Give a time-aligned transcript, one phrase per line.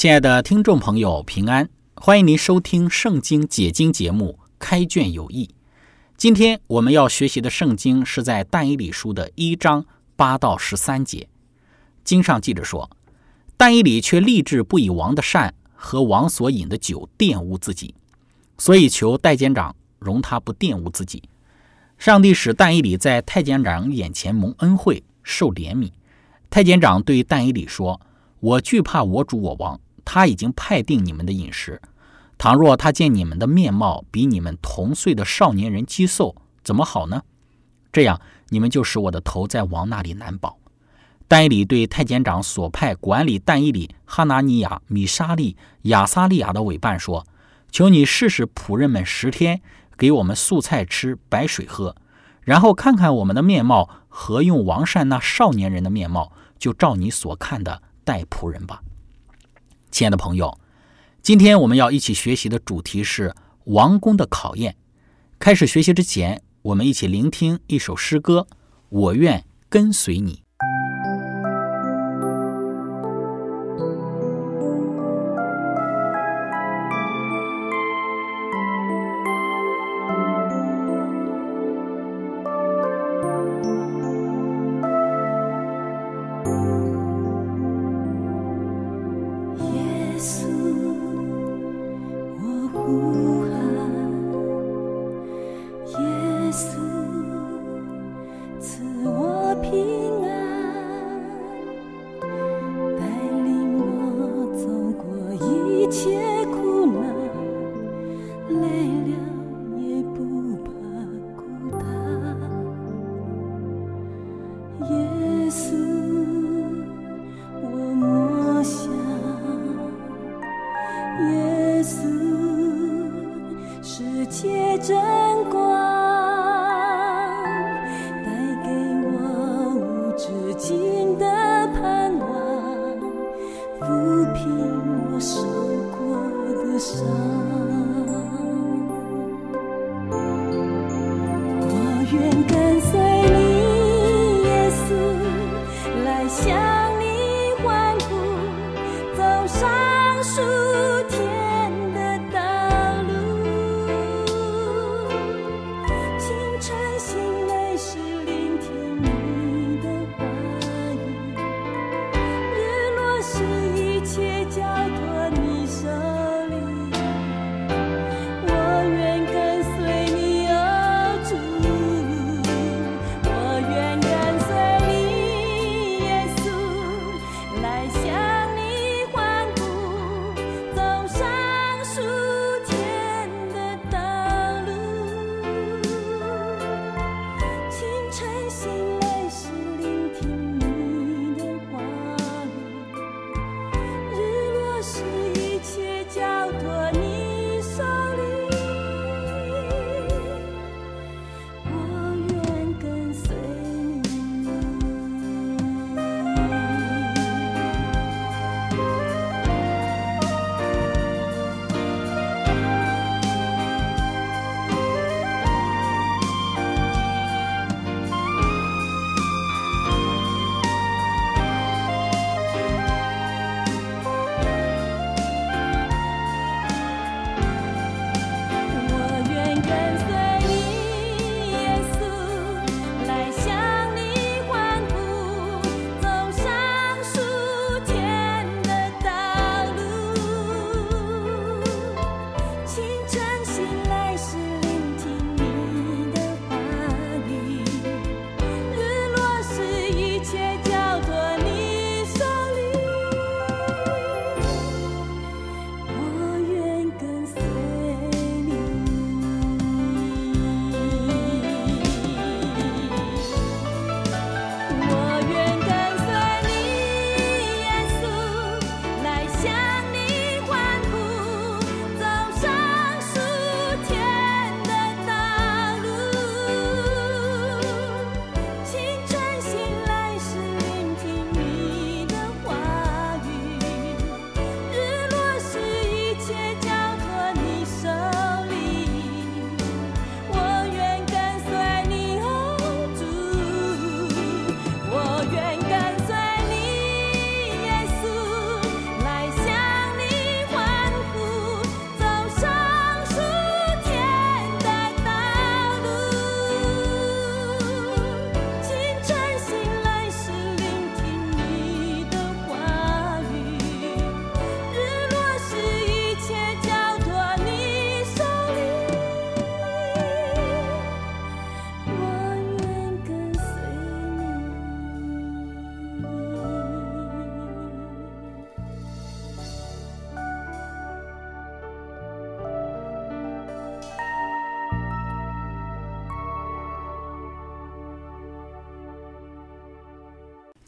[0.00, 1.68] 亲爱的听众朋友，平安！
[1.94, 5.44] 欢迎您收听《圣经解经》节目《开卷有益》。
[6.16, 9.84] 今天我们要学习的圣经是在但以理书的一章
[10.16, 11.28] 八到十三节。
[12.02, 12.88] 经上记着说，
[13.58, 17.94] 但以理却立志不以王的善和王所饮的酒玷污自己，
[18.56, 21.22] 所以求太监长容他不玷污自己。
[21.98, 25.90] 上帝使但以理在太监长眼前蒙恩惠，受怜悯。
[26.48, 28.00] 太监长对但以理说
[28.40, 29.78] ：“我惧怕我主我王。”
[30.12, 31.80] 他已经派定你们的饮食。
[32.36, 37.22] 倘若他见你们的面貌比你们同岁的少年人肌瘦，怎么好呢？
[37.92, 40.58] 这样，你们就使我的头在王那里难保。
[41.28, 47.24] 但以理对太监长所派管理但以理、哈拿尼亚、米沙利、亚撒利亚的委办说
[47.70, 49.62] ：“求你试试仆人们十天，
[49.96, 51.94] 给我们素菜吃，白水喝，
[52.40, 58.82] 然后看看我们的面貌和用王善那少年人的面貌，就照你所看的待仆人吧。”
[59.90, 60.58] 亲爱的朋友，
[61.20, 64.76] 今天我们要一起学习的主题是王宫的考验。
[65.38, 68.46] 开始学习之前，我们一起聆听一首诗歌：
[68.88, 70.42] 我愿跟随你。
[98.60, 99.99] 赐我平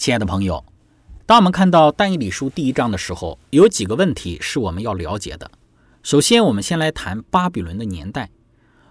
[0.02, 0.64] 亲爱的朋友，
[1.26, 5.48] 当我们看到但以理书第一章的时候，有几个问题是我们要了解的。
[6.02, 8.28] 首先，我们先来谈巴比伦的年代。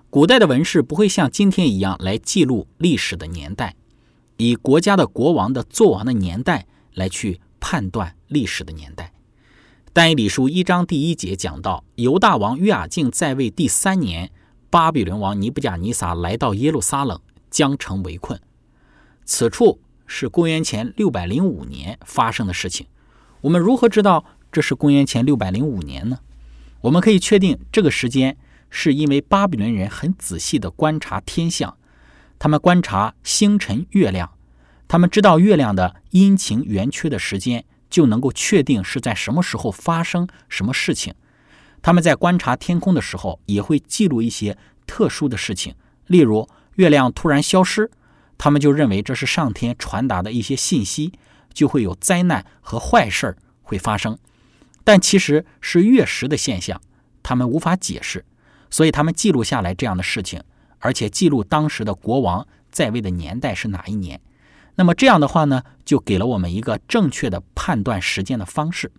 [0.09, 3.75] 古代的文士不会像今天一样来记录历史的年代，
[4.37, 9.11] 以国家的国王的作王的年代来去判断历史的年代。
[9.91, 14.31] 但以理书一章第一节讲到，犹大王约雅敬在位第三年，
[14.69, 17.19] 巴比伦王尼布甲尼撒来到耶路撒冷，
[17.49, 18.39] 将城围困。
[19.25, 19.81] 此处
[20.13, 22.85] 是公元前六百零五年发生的事情。
[23.39, 26.19] 我们如何知道这是公元前六百零五年呢？
[26.81, 28.35] 我们可以确定这个时间，
[28.69, 31.77] 是因为巴比伦人很仔细地观察天象，
[32.37, 34.31] 他们观察星辰、月亮，
[34.89, 37.63] 他们知道月亮的阴晴圆缺的时间。
[37.89, 41.13] 就能够确定是在什么时候发生什么事情。
[41.81, 45.75] 他们在观察天空的时候，也会记录一些特殊的事情，
[46.07, 47.91] 例如月亮突然消失，
[48.43, 51.13] 他们就认为这是上天传达的一些信息，
[51.53, 54.17] 就会有灾难和坏事儿会发生。
[54.83, 56.81] 但其实是月食的现象，
[57.21, 58.25] 他们无法解释，
[58.71, 60.41] 所以他们记录下来这样的事情，
[60.79, 64.19] 而且记录当时的国王在位的年代是哪一年。
[64.73, 68.91] 那么这样的话呢，就给了我们一个正确的判断时间的方式。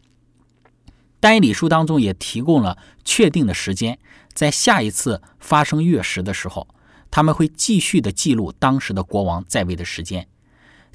[1.18, 3.98] 单一理书当中也提供了确定的时间，
[4.32, 6.68] 在下一次发生月食的时候，
[7.12, 10.26] 他们会继续的记录当时的国王在位的时间。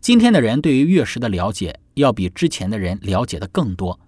[0.01, 3.99] 今天的人对于月食的了解要比之前的人了解的更多。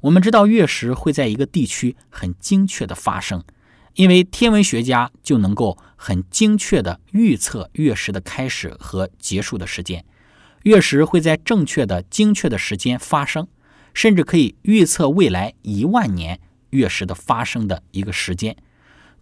[0.00, 3.44] 我们知道月食会在一个地区很精确的发生，
[3.94, 10.04] 因为天文学家就能够很精确的预测月食的开始和结束的时间。
[10.64, 13.46] 月食会在正确的、精确的时间发生，
[13.94, 16.40] 甚至可以预测未来一万年
[16.70, 18.56] 月食的发生的一个时间。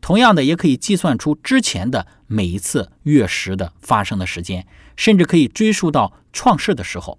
[0.00, 4.66] 同样的，也可以计算出之前的每一次月食的发生的时间，
[4.96, 7.18] 甚至可以追溯到创世的时候。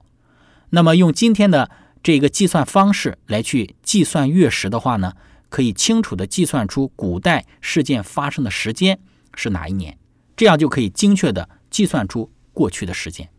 [0.72, 1.70] 那么，用今天的
[2.02, 5.14] 这个计算方式来去计算月食的话呢，
[5.50, 9.00] 可以清楚的计算出古代事件发生的时间
[9.36, 9.98] 是哪一年，
[10.36, 13.30] 这样就可以精确的计算出过去的时间。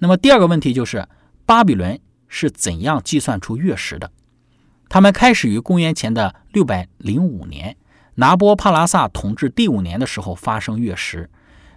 [0.00, 1.08] 那么第二个问题就是，
[1.46, 4.10] 巴比伦是怎样计算出月食的？
[4.88, 7.76] 他们开始于公元前的六百零五年，
[8.16, 11.28] 拿波帕拉萨统治第五年的时候发生月食。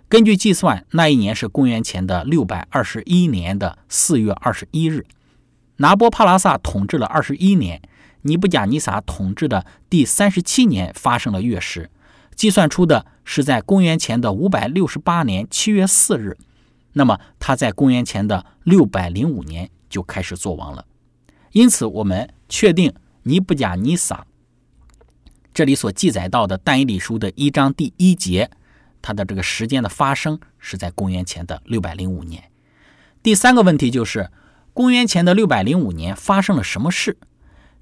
[0.08, 5.05] 根据计算，那一年是公元前的六百二十一年的四月二十一日。
[5.77, 7.81] 拿波帕拉萨统治了二十一年，
[8.22, 11.89] 尼布甲尼撒统治的第三十七年发生了月食，
[12.36, 16.38] 计算出的是在公元前的五百六十八年七月四日。
[16.93, 20.86] 那么他在公元前的六百零五年就开始做王了，
[21.51, 22.93] 因此我们确定
[23.24, 24.25] 尼布甲尼撒
[25.60, 28.50] 这里所记载到的但以理书的一章第一节，
[29.01, 32.50] 它的这个时间的发生是在公元前的六百零五年。
[33.22, 34.32] 第三个问题就是
[34.74, 37.18] 公元前的六百零五年发生了什么事？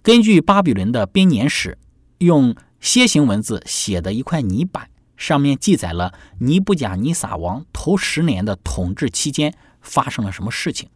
[0.01, 1.77] 根据巴比伦的编年史，
[2.17, 4.89] 用楔形文字写的一块泥板。
[5.15, 10.89] 上面记载了尼布甲尼撒王头十年的统治期间发生了什么事情。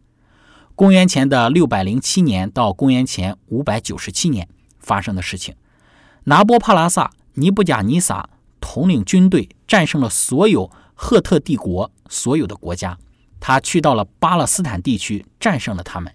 [0.74, 4.48] 公元前的六百零七年到公元前五百九十七年
[4.80, 5.54] 发生的事情。
[6.24, 8.28] 拿波帕拉萨尼布甲尼撒
[8.60, 12.96] 统领军队，战胜了所有赫特帝国所有的国家。
[13.40, 16.14] 他去到了巴勒斯坦地区，战胜了他们。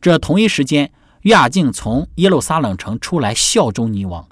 [0.00, 0.90] 这同一时间，
[1.22, 4.26] 约雅敬从耶路撒冷城出来效忠尼王，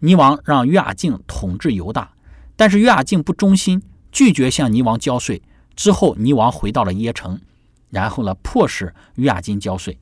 [0.00, 2.10] 尼王让约雅敬统治犹大。
[2.56, 5.42] 但是约雅敬不忠心，拒绝向尼王交税。
[5.74, 7.40] 之后，尼王回到了耶城，
[7.88, 9.98] 然后呢，迫使约雅敬交税。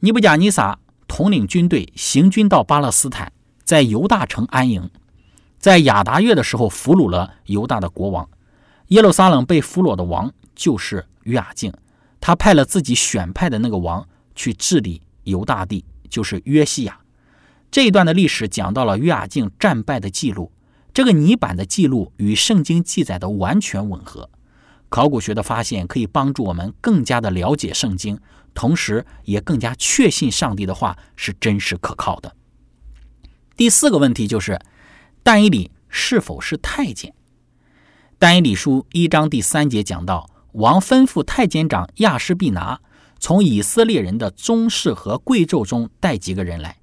[0.00, 3.30] 尼布甲尼撒统领军队行军到巴勒斯坦，
[3.68, 4.88] 在犹大城安营。
[5.58, 8.26] 在亚达月的时候，俘虏了犹大的国王。
[8.86, 11.70] 耶路撒冷被俘虏的王就是约雅敬，
[12.18, 16.98] 他派了自己选派的那个王去治理犹大地，就是约西亚。
[17.70, 20.50] 这一段的历史讲到了约雅敬战败的记录。
[20.94, 24.30] 这个泥板的记录与圣经记载的完全吻合，
[24.88, 28.18] 考古学的发现可以帮助我们更加的了解圣经，
[28.54, 32.34] 同时也更加确信上帝的话是真实可靠的。
[33.58, 34.60] 第四个问题就是，
[35.24, 37.12] 但以理是否是太监？
[38.16, 42.80] 但以理书一章第三节讲到，王吩咐太监长亚士必拿
[43.18, 46.76] 从以色列人的宗室和贵胄中带几个人来。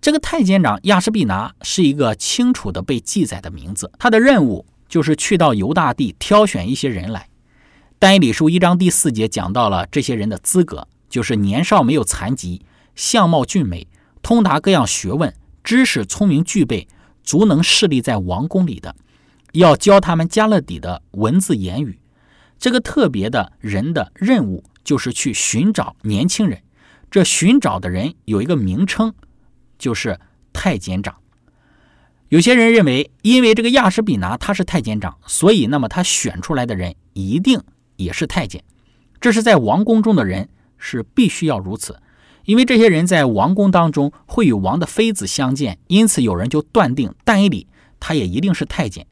[0.00, 7.28] 这个太监长亚什必拿是一个清楚的被记载的名字，他的任务就是去到犹大地挑选一些人来。
[7.98, 12.62] 但以理书一章第四节讲到了这些人的资格，就是年少没有残疾，
[12.94, 13.88] 相貌俊美，
[14.22, 16.86] 通达各样学问，知识聪明具备，
[17.24, 18.94] 足能侍立在王宫里的，
[19.54, 21.98] 要教他们加勒底的文字言语。
[22.58, 26.62] 这个特别的人的任务就是去寻找年轻人。
[27.10, 29.14] 这寻找的人有一个名称，
[29.78, 30.20] 就是
[30.52, 31.16] 太监长。
[32.28, 37.62] 有些人认为，因为这个亚什比拿他是太监长，所以那么他选出来的人一定
[37.96, 38.62] 也是太监。
[39.20, 42.00] 这是在王宫中的人是必须要如此，
[42.44, 47.66] 因为这些人在王宫当中会与王的妃子相见，因此有人就断定但以理
[47.98, 49.06] 他也一定是太监。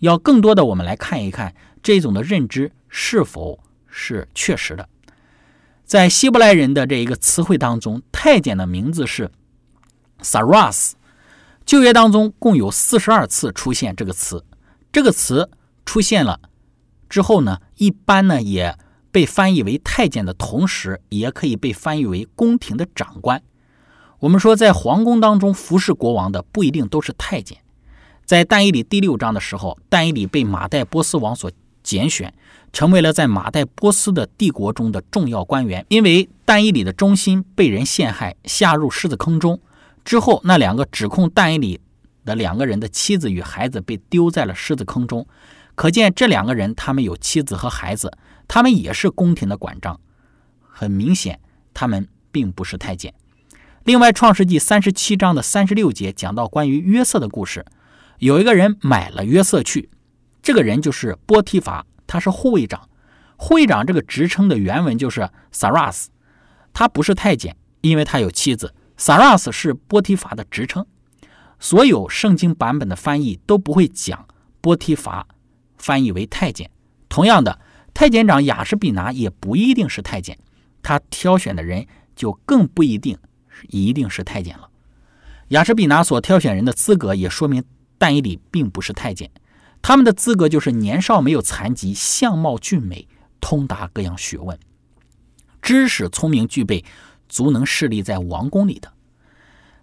[0.00, 4.88] 要更多的我们来看一看这种的认知是否是确实的。
[5.84, 9.30] 在希伯来人的这一个词汇当中，太监的名字是
[10.20, 10.92] Saras。
[11.64, 14.44] 旧约当中共有四十二次出现这个词，
[14.92, 15.50] 这个词
[15.86, 16.40] 出现了
[17.08, 18.76] 之后呢，一般呢也
[19.14, 23.40] 被翻译为太监的同时，也可以被翻译为宫廷的长官。
[24.18, 27.58] 我们说，在皇宫当中服侍国王的不一定都是太监。
[28.24, 31.48] 在但以理第六章的时候，但以理被马代波斯王所
[31.84, 32.34] 拣选。
[32.72, 39.60] 成为了在马代波斯的帝国中的重要官员，因为但以理的忠心被人陷害，下入狮子坑中
[40.04, 41.80] 之后，那两个指控但以理
[42.24, 45.24] 的两个人的妻子与孩子被丢在了狮子坑中，
[45.76, 48.10] 可见这两个人他们有妻子和孩子，
[48.46, 50.00] 他们也是宫廷的管账，
[50.60, 51.40] 很明显
[51.72, 53.14] 他们并不是太监。
[53.84, 57.64] 另外，《创世纪三十七章的三十六节讲到关于约瑟的故事，
[58.18, 59.90] 有一个人买了约瑟去，
[60.42, 61.86] 这个人就是波提法。
[62.06, 62.88] 他是护卫长，
[63.36, 66.06] 护卫长这个职称的原文就是 Saras，
[66.72, 68.74] 他不是太监，因为他有妻子。
[68.98, 70.86] Saras 是波提法的职称，
[71.58, 74.26] 所有圣经版本的翻译都不会讲
[74.60, 75.26] 波提法
[75.78, 76.70] 翻译为太监。
[77.08, 77.58] 同样的，
[77.94, 80.36] 太监长雅什比拿也不一定是太监，
[80.82, 83.16] 他挑选的人就更不一定
[83.68, 84.68] 一定是太监了。
[85.48, 87.62] 雅什比拿所挑选人的资格也说明
[87.96, 89.30] 但以里并不是太监。
[89.80, 93.06] 他们的资格就是年少没有残疾，相貌俊美，
[93.40, 94.58] 通达各样学问，
[95.60, 96.82] 知识聪明具备，
[97.28, 98.90] 足能侍立在王宫里的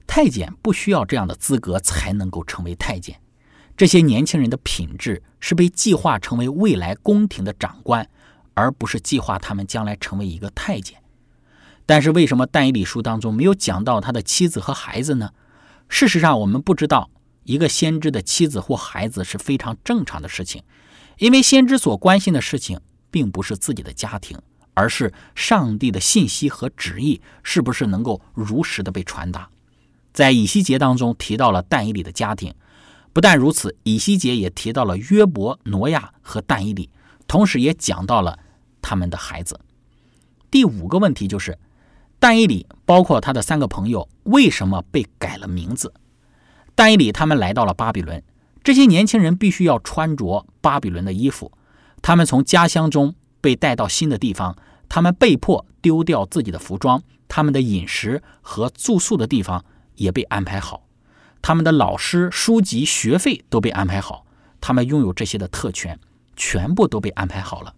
[0.07, 3.20] 太监不需要这样的资格才能够成为太监。
[3.81, 8.07] 这些年轻人的品质是被计划成为未来宫廷的长官，
[8.53, 11.01] 而不是计划他们将来成为一个太监。
[11.87, 15.31] 但是为什么但以理书当中没有讲到他的妻子和孩子呢？
[15.89, 17.09] 事实上，我们不知道。
[17.43, 20.61] 一个先知的妻子或孩子是非常正常的事情，
[21.17, 24.37] 因为先知所关心的事情并不是自己的家庭，
[24.75, 29.49] 而是上帝的信息和旨意是不是能够如实的被传达。
[30.13, 32.53] 在以西结当中提到了但以理的家庭，
[33.13, 36.89] 不但如此，以西结也提到了约伯、挪亚和但以理，
[37.27, 38.39] 同时也讲到了
[38.81, 39.59] 他们的孩子。
[40.49, 41.57] 第五个问题就是，
[42.19, 45.93] 但以理包括他的三个朋友为什么被改了名字？
[46.75, 48.23] 但以理他们来到了巴比伦，
[48.63, 51.51] 这些年轻人必须要穿着巴比伦的衣服。
[52.01, 54.55] 他们从家乡中被带到新的地方，
[54.87, 59.63] 他们被迫丢掉自己的服装，他们的饮食和住宿的地方
[59.95, 60.83] 也被安排好，
[61.41, 64.25] 他们的老师、书籍、学费都被安排好，
[64.59, 65.99] 他们拥有这些的特权，
[66.35, 67.75] 全部都被安排好了。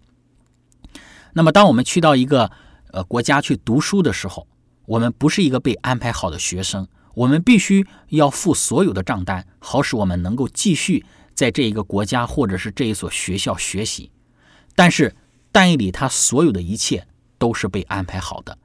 [1.32, 2.50] 那么，当我们去到一个
[2.92, 4.46] 呃国家去读书的时候，
[4.86, 6.86] 我们不是一个被安排好的学生。
[7.14, 14.10] 我们必须要付所有的账单，好使我们能够继续在这一个国家或者是这一所学校学习。
[14.74, 15.14] 但是，
[15.52, 17.06] 但以里他所有的一切
[17.38, 18.58] 都是被安排好的，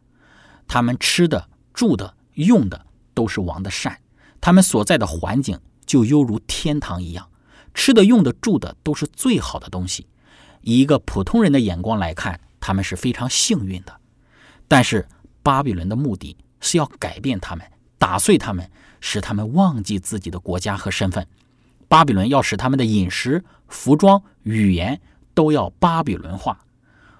[0.67, 3.99] 他们吃的、住的、用的都是王的善，
[4.41, 7.29] 他们所在的环境就犹如天堂一样，
[7.73, 10.07] 吃的、用的、住的都是最好的东西。
[10.61, 13.99] 以一个普通人的眼光来看，他们是非常幸运的。
[14.67, 15.07] 但是，
[15.41, 17.65] 巴比伦的目的是要改变他们。
[17.97, 18.69] 打碎他们，
[19.01, 21.25] 使他们忘记自己的国家和身份。
[21.87, 25.01] 巴比伦要使他们的饮食、服装、语言
[25.33, 26.59] 都要巴比伦化。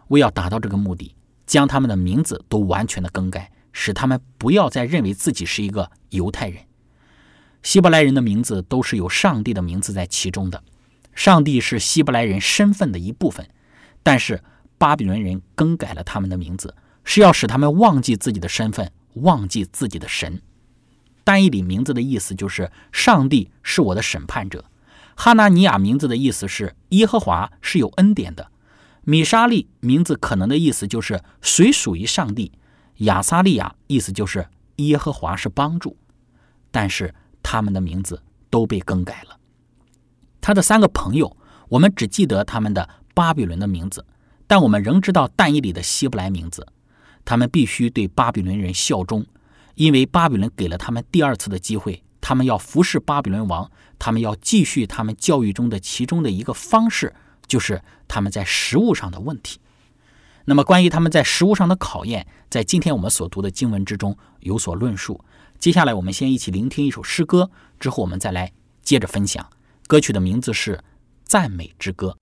[0.08, 6.64] 为要达到这个目的，将他们的名字都完全的更改，使他们不要再认为自己是一个犹太人。
[7.62, 10.64] 希伯来人的名字都是有上帝的名字在其中的，
[11.14, 13.48] 上帝是希伯来人身份的一部分。
[14.02, 14.42] 但是
[14.78, 16.74] 巴比伦人更改了他们的名字，
[17.04, 20.42] 是要使他们忘记自己的身份，忘记自己的神。
[21.26, 24.66] 但以里名字的意思就是上帝是我的审判者，
[25.16, 28.50] 哈纳尼亚名字的意思是耶和华是有恩典的，
[29.04, 32.54] 米沙利名字可能的意思就是谁属于上帝，
[33.00, 34.48] 亚撒利亚意思就是
[34.78, 35.98] 耶和华是帮助，
[36.72, 37.14] 但是
[37.52, 39.40] 他们的名字都被更改了。
[40.40, 41.36] 他的三个朋友，
[41.68, 44.06] 我们只记得他们的巴比伦的名字，
[44.46, 46.68] 但我们仍知道但以理的希伯来名字，
[47.26, 49.26] 他们必须对巴比伦人效忠。
[49.74, 57.16] 因为巴比伦给了他们第二次的机会，他们要服侍巴比伦王，他们要继续他们教育中的其中的一个方式，
[57.48, 59.60] 就是他们在食物上的问题。
[60.46, 65.20] 那么，关于他们在食物上的考验，在今天我们所读的经文之中有所论述。
[65.60, 67.52] 接下来，我们先一起聆听一首诗歌，
[67.82, 69.46] 之后我们再来接着分享。
[69.88, 70.78] 歌曲的名字是
[71.26, 72.16] 《赞美之歌》。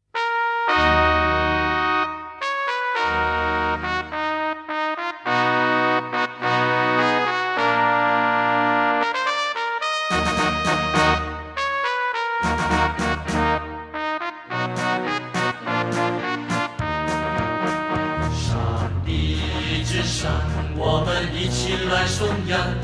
[18.34, 19.38] 上帝
[19.86, 20.32] 之山，
[20.76, 22.77] 我们一起来颂扬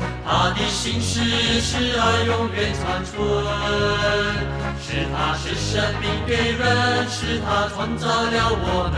[0.56, 1.20] 的心事
[1.60, 3.12] 是爱永远长存，
[4.80, 8.96] 是他是生命给人，是他创造了我们，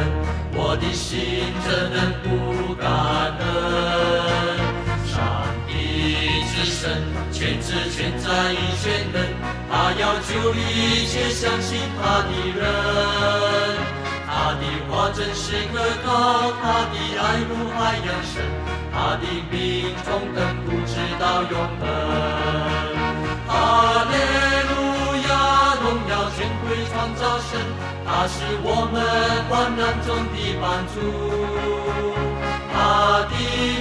[0.54, 2.84] 我的心怎能不感
[3.40, 3.44] 恩？
[5.06, 5.14] 上
[5.66, 9.16] 帝之神，全知全在一全能，
[9.70, 12.60] 他要救一切相信他的人，
[14.26, 18.44] 他的话真是可靠，他的爱如海洋深。
[18.96, 21.84] 他的命中等不直到永恒。
[23.46, 23.52] 哈
[24.08, 24.14] 利
[24.70, 24.72] 路
[25.28, 27.60] 亚，荣耀全归创造神，
[28.06, 28.96] 他是我们
[29.50, 30.96] 患难中的帮助。
[32.72, 33.32] 他的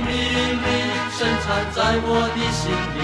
[0.04, 0.12] 命
[0.52, 0.68] 令
[1.12, 2.62] 深藏在我的心
[2.94, 3.00] 里，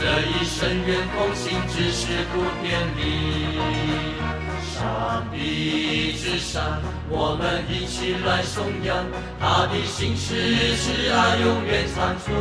[0.30, 4.09] 一生愿奉行，只是不偏离。
[4.80, 8.96] 上帝之上，我们一起来颂扬
[9.38, 12.32] 他的心事，是爱永远长存。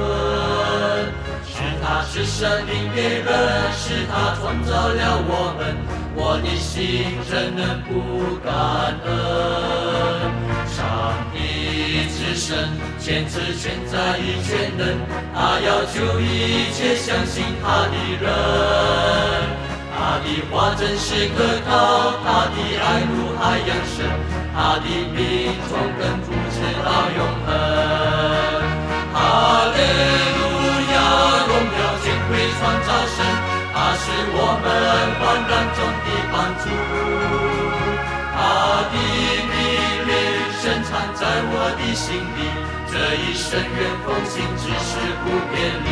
[1.44, 3.28] 是他是生命给人，
[3.76, 5.76] 是他创造了我们，
[6.16, 9.12] 我的心怎能不感恩？
[10.66, 12.70] 上帝之神，
[13.02, 14.96] 全知全在亦全能，
[15.36, 19.69] 他要救一切相信他的人。
[20.00, 24.08] 他的话真是可靠，他的爱如海洋深，
[24.56, 25.20] 他的命
[25.68, 27.48] 从根不直到永恒。
[29.12, 29.18] 哈
[29.76, 29.78] 利
[30.40, 30.42] 路
[30.96, 30.96] 亚，
[31.50, 33.18] 荣耀全归创造神，
[33.76, 34.66] 他是我们
[35.20, 36.66] 患难中的帮助。
[38.32, 38.40] 他
[38.88, 38.96] 的
[39.52, 39.52] 命
[40.08, 40.12] 令
[40.62, 42.08] 深藏在我的心
[42.38, 42.40] 里，
[42.88, 45.88] 这一生愿奉行，只是不偏离。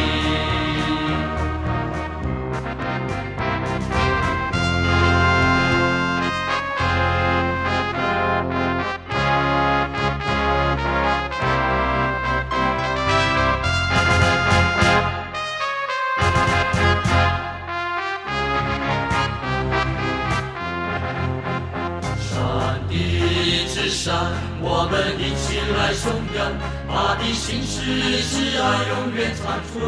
[27.28, 29.84] 的心事是爱永远长存，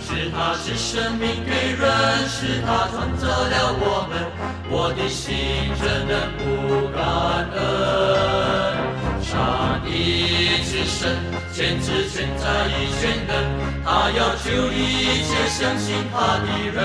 [0.00, 4.18] 是他是生命给人，是他创造了我们，
[4.68, 5.36] 我的心
[5.78, 6.98] 怎能不感
[7.54, 7.56] 恩？
[9.22, 11.14] 上帝之神，
[11.54, 13.32] 全知全在亦全能，
[13.84, 16.82] 他要救一切相信他的人。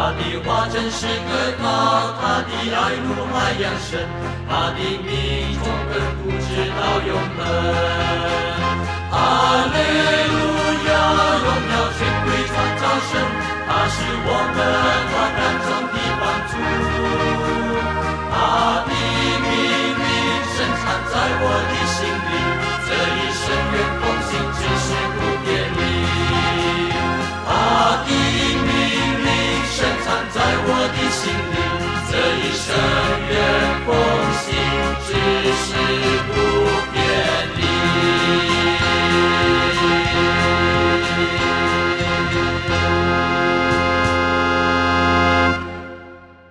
[0.00, 1.68] 他的话真是可靠，
[2.16, 4.08] 他的爱如海洋深，
[4.48, 5.12] 他的命
[5.60, 7.38] 从根不直到永恒。
[9.12, 9.14] 哈
[9.68, 9.76] 利
[10.32, 10.34] 路
[10.88, 10.90] 亚，
[11.44, 12.82] 荣耀全归创造
[13.12, 13.12] 神，
[13.68, 14.58] 他是我们
[15.12, 16.52] 患难中的帮助。
[18.32, 18.34] 他
[18.88, 18.90] 的
[19.44, 19.52] 命
[20.00, 20.08] 令
[20.48, 20.82] 深藏
[21.12, 22.32] 在我的心里，
[22.88, 23.76] 这一生愿
[32.62, 32.76] 这一生
[33.30, 33.36] 愿
[33.86, 33.94] 奉
[34.34, 34.52] 行，
[35.06, 35.14] 只
[35.56, 35.72] 是
[36.28, 36.32] 不
[36.92, 36.94] 偏
[37.56, 37.58] 离。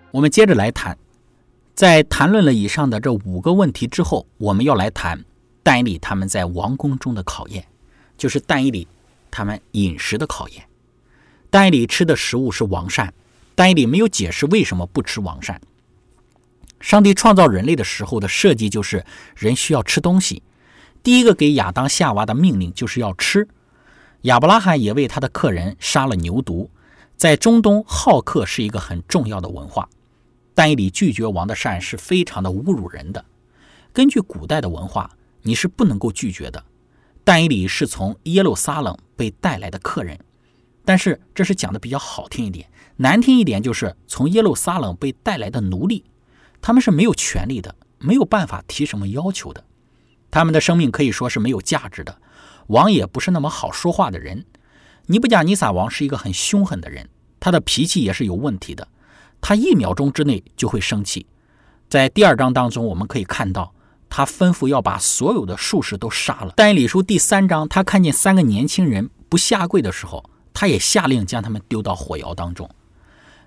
[0.09, 0.97] 我们接着来谈，
[1.75, 5.23] 在谈论了以上的这五个问题之后，我们要来谈
[5.61, 7.63] 戴笠他们在王宫中的考验，
[8.17, 8.87] 就是戴笠
[9.29, 10.63] 他们饮食的考验。
[11.51, 13.13] 戴笠吃的食物是王膳。
[13.53, 15.61] 戴笠没有解释为什么不吃王膳。
[16.79, 20.41] 上帝创造人类的时候的设计就是人需要吃东西。
[21.03, 23.47] 第一个给亚当夏娃的命令就是要吃。
[24.23, 26.69] 亚伯拉罕也为他的客人杀了牛犊。
[27.15, 29.89] 在中东，好客是一个很重要的文化。
[30.53, 33.23] 但以理拒绝王的膳是非常的侮辱人的。
[33.93, 35.09] 根据古代的文化，
[35.41, 36.63] 你是不能够拒绝的。
[37.23, 40.19] 但以理是从耶路撒冷被带来的客人，
[40.83, 42.69] 但是这是讲的比较好听一点。
[42.97, 46.03] 难听一点，就是从耶路撒冷被带来的奴隶，
[46.61, 49.63] 他们是没有权利的，没有办法提什么要求的，
[50.29, 52.17] 他们的生命可以说是没有价值的。
[52.67, 54.45] 王也不是那么好说话的人。
[55.07, 58.87] 尼布甲尼撒王是一个很凶狠的人，他的脾气也是有问题的。
[59.41, 61.25] 他一秒钟之内就会生气。
[61.89, 63.73] 在第二章当中，我们可以看到
[64.09, 66.53] 他吩咐要把所有的术士都杀了。
[66.55, 72.69] 但以理书第三章，他看见三个年轻人不下跪的时候，他也下令将他们丢到火窑当中。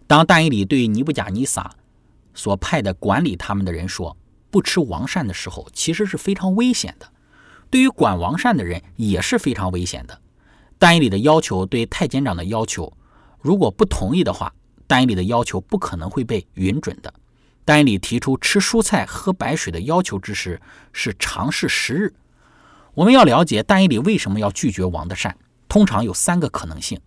[0.09, 1.70] 当但以理对尼布甲尼撒
[2.35, 4.16] 所派的管理他们的人说
[4.51, 7.07] 不吃王膳的时候，其实是非常危险的。
[7.71, 10.21] 对于管王膳的人也是非常危险的。
[10.79, 12.92] 但以理的要求对太监长的要求，
[13.40, 14.53] 如果不同意的话，
[14.87, 17.14] 但以理的要求不可能会被允准的。
[17.64, 20.61] 但以理提出吃蔬菜、喝白水的要求之时，
[20.92, 22.12] 是尝试十日。
[22.95, 25.37] 我们要了解但以理为什么要拒绝王的膳，
[25.68, 27.01] 通常有三个可能性。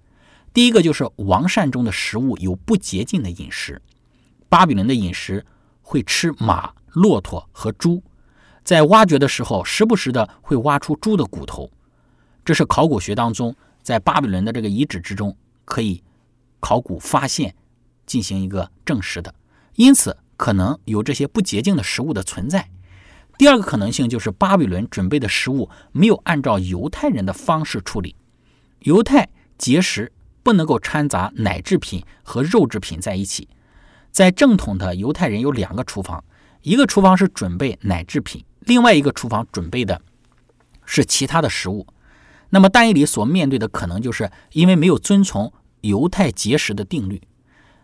[0.54, 3.82] 第一个就是王膳中的食物有不洁净的饮食。
[4.50, 5.46] 巴比伦的饮食
[5.82, 8.02] 会吃马、骆驼和猪，
[8.64, 11.70] 在挖掘的时候，时不时的会挖出猪的骨头。
[12.44, 16.04] 这是考古学当中在巴比伦的这个遗址之中可以
[16.60, 17.56] 考古发现、
[18.06, 19.34] 进行一个证实的。
[19.76, 22.70] 因此，可能有这些不洁净的食物的存在。
[23.38, 28.16] 第二个可能性就是巴比伦准备的食物没有按照犹太人的方式处理。
[28.80, 30.12] 犹太节食。
[30.46, 33.50] 不能够掺杂奶制品和肉制品在一起。
[34.16, 36.24] 在正统的犹太人有两个厨房，
[36.62, 40.02] 一个厨房是准备奶制品，另外一个厨房准备的
[40.86, 41.86] 是其他的食物。
[42.50, 45.52] 那么但以理所面对的可能就是因为没有遵从
[45.82, 47.22] 犹太节食的定律。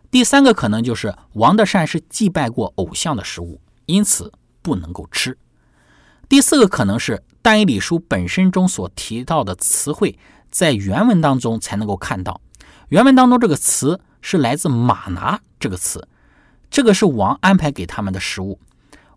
[0.09, 5.37] 第三个可能就是王的膳是祭拜过偶像的食物，因此不能够吃。
[6.29, 10.17] 第四个可能是但以理书本身中所提到的词汇
[10.49, 12.39] 在原文当中才能够看到。
[12.87, 16.07] 原文当中这个词是来自“马拿”这个词，
[16.71, 18.57] 这个是王安排给他们的食物。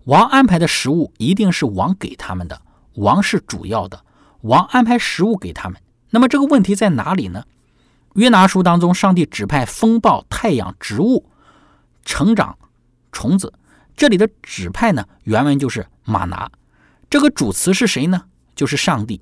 [0.04, 2.60] 王安排的食物一定是王给他们的，
[2.96, 4.04] 王是主要的，
[4.42, 5.80] 王安排食物给他们。
[6.10, 7.44] 那么这个问题在哪里呢？
[8.14, 11.24] 约拿书当中，上帝指派风暴、太阳、植物
[12.04, 12.56] 成长、
[13.12, 13.52] 虫子，
[13.96, 16.50] 这里的指派呢，原文就是“马拿”。
[17.08, 18.24] 这个主词是谁呢？
[18.54, 19.20] 就是上帝。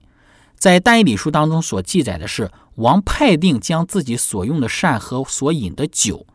[0.56, 6.26] 在但以理书当中所记载的是，王派定将自己所用的膳和所饮的酒，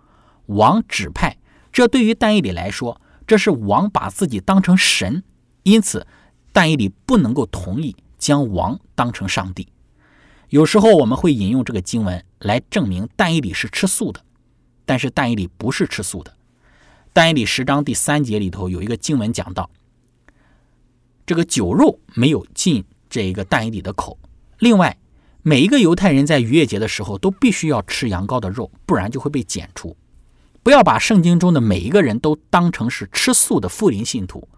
[0.48, 1.37] 王指派。
[1.78, 5.24] 这对于但以理来说，这是王把自己当成神，
[5.62, 6.08] 因此
[6.52, 9.68] 但以理不能够同意将王当成上帝。
[10.50, 14.26] 有时候我们会引用这个经文来证明但以理是吃素的，
[14.88, 16.34] 但是但以理不是吃素的。
[17.13, 19.70] 但以理十章第三节里头有一个经文讲到，
[21.28, 22.84] 这个酒肉没有进。
[23.08, 24.18] 这一个但以理的口。
[24.58, 24.98] 另外，
[25.44, 29.96] 每一个犹太人在逾越节的时候都必须要吃羊羔的肉，不然就会被剪除。
[30.68, 34.50] 不要把圣经中的每一个人都当成是吃素的富林信徒。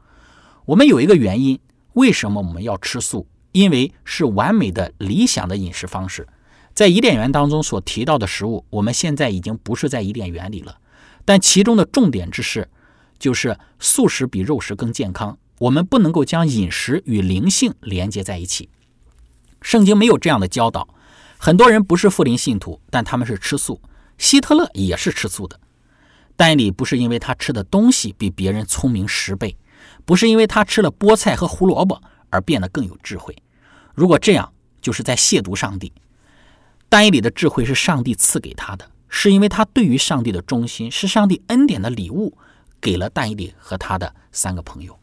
[0.65, 1.59] 我们有一个原因，
[1.93, 3.27] 为什么我们要吃素？
[3.51, 6.27] 因为是完美的理想的饮食方式。
[6.73, 10.79] 在伊甸园当中所提到的食物，我们现在已经不是在伊甸园里了。
[11.25, 12.67] 但其中的重点之事，
[13.19, 15.37] 就是素食比肉食更健康。
[15.59, 18.67] 我们不能够将饮食与灵性连接在一起，
[19.61, 20.87] 圣经没有这样的教导。
[21.37, 23.79] 很多人不是富林信徒，但他们是吃素。
[24.17, 25.59] 希特勒也是吃素的。
[26.39, 29.57] 但里不是因为他吃的东西比别人聪明十倍，
[30.05, 33.35] 不是因为他吃了菠菜和胡萝卜而变得更有智慧。
[33.93, 35.91] 如果这样，就是在亵渎上帝。
[36.87, 42.37] 但以里的智慧是上帝赐给他的，是因为他对于上帝的忠心，是上帝恩典的礼物，
[42.79, 44.97] 给了但以里和他的三个朋友。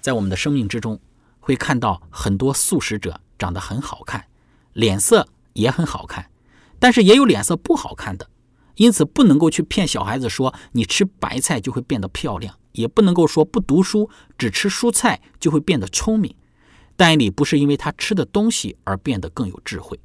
[0.00, 0.98] 在我们的生命之中，
[1.38, 4.24] 会看到很多素食者长得很好看，
[4.72, 6.28] 脸色也很好看，
[6.80, 8.28] 但是也有脸色不好看的。
[8.76, 14.08] 因此，不能够去骗小孩子说你吃白菜就会变得漂亮，也不能够说不读书
[14.38, 16.34] 只吃蔬菜就会变得聪明。
[16.96, 19.98] 但你不是因为他吃的东西而变得更有智慧。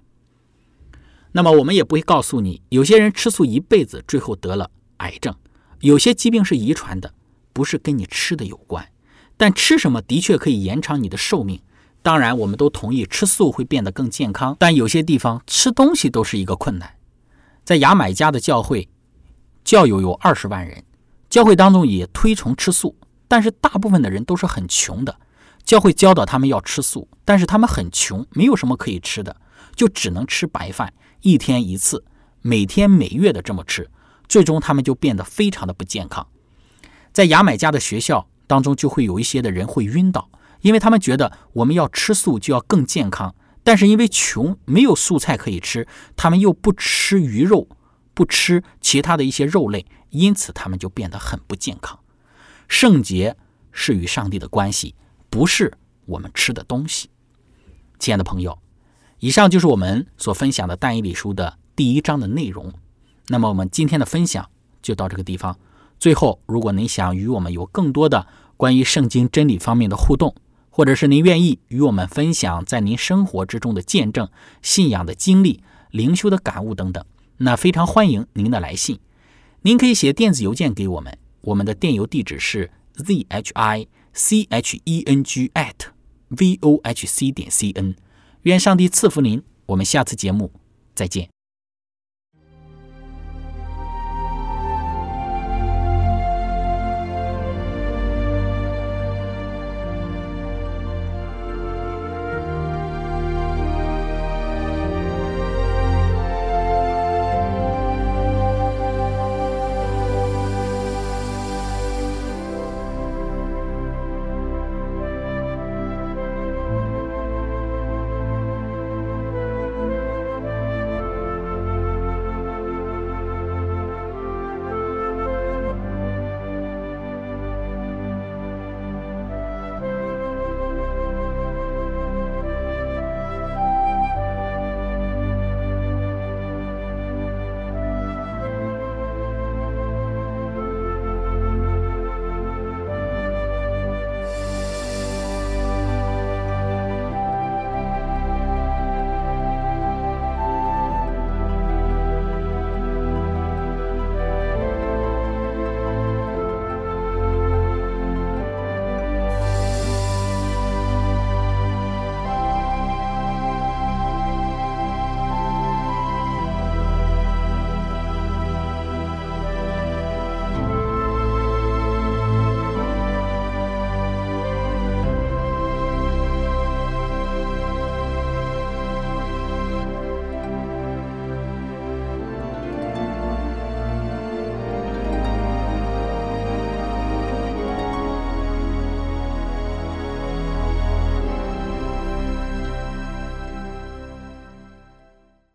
[1.32, 5.34] 那么，我们也不会告诉你，有些人吃素一辈子，最后得了癌症。
[5.80, 7.14] 有些疾病是遗传的，
[7.54, 8.90] 不是跟你吃的有关。
[9.38, 11.62] 但吃什么的确可以延长你的寿命。
[12.02, 14.56] 当然，我们都同意吃素会变得更健康。
[14.60, 16.96] 但有些地方吃东西都是一个困难。
[17.64, 18.90] 在牙买加的教会，
[19.64, 20.84] 教友有二十万人，
[21.30, 22.98] 教会当中也推崇吃素，
[23.28, 25.16] 但是大部分的人都是很穷的。
[25.64, 29.36] 教会教导他们要吃素，但是他们很穷，没有什么可以吃的，
[29.76, 32.04] 就只能吃白饭，一天一次，
[32.42, 33.90] 每天每月的这么吃，
[34.28, 36.28] 最终他们就变得非常的不健康。
[37.14, 38.28] 在牙买加的学校。
[38.48, 47.68] 当中就会有一些的人会晕倒，因为他们觉得我们要吃素就要更健康，但是因为穷没有素菜可以吃，他们又不吃鱼肉，
[48.14, 52.00] 不吃其他的一些肉类，因此他们就变得很不健康。
[52.68, 53.38] 圣洁
[53.72, 54.96] 是与上帝的关系，
[55.30, 57.10] 不是我们吃的东西。
[58.00, 58.58] 亲爱的朋友，
[59.20, 62.74] 以上就是我们所分享的但以理书的第一章的内容。
[63.28, 64.50] 那么我们今天的分享
[64.82, 65.58] 就到这个地方。
[66.00, 68.26] 最后，如果您想与我们有更多的
[68.58, 70.34] 关于圣经真理方面的互动，
[70.72, 74.28] 或者是您愿意与我们分享在您生活之中的见证、
[74.62, 77.06] 信仰的经历、灵修的感悟等等，
[77.38, 78.98] 那非常欢迎您的来信。
[79.64, 85.76] 您可以写电子邮件给我们，我们的电邮地址是 z h i c h e n g at
[86.30, 87.94] v o h c 点 c n。
[88.44, 90.52] 愿上帝赐福您，我们下次节目
[90.96, 91.41] 再见。